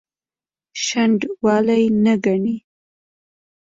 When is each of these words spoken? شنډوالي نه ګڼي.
شنډوالي 0.83 1.83
نه 2.03 2.13
ګڼي. 2.23 2.55